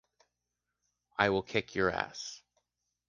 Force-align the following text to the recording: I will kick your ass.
I 1.19 1.29
will 1.29 1.43
kick 1.43 1.75
your 1.75 1.91
ass. 1.91 2.41